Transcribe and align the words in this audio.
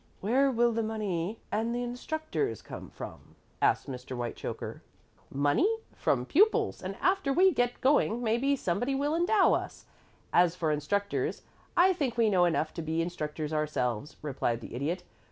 "Where 0.19 0.49
will 0.49 0.71
the 0.71 0.81
money 0.81 1.41
and 1.51 1.75
the 1.75 1.83
instructors 1.83 2.63
come 2.63 2.89
from?" 2.89 3.35
asked 3.61 3.87
Mr. 3.87 4.15
Whitechoker. 4.15 4.81
"Money? 5.29 5.77
From 5.93 6.25
pupils; 6.25 6.81
and 6.81 6.97
after 7.01 7.31
we 7.31 7.53
get 7.53 7.79
going 7.81 8.23
maybe 8.23 8.55
somebody 8.55 8.95
will 8.95 9.13
endow 9.15 9.53
us. 9.53 9.85
As 10.33 10.55
for 10.55 10.71
instructors, 10.71 11.43
I 11.77 11.93
think 11.93 12.17
we 12.17 12.31
know 12.31 12.45
enough 12.45 12.73
to 12.73 12.81
be 12.81 12.99
instructors 13.03 13.53
ourselves," 13.53 14.17
replied 14.23 14.61
the 14.61 14.73
Idiot. 14.73 15.03